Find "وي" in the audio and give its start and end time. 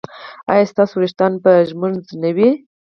2.35-2.49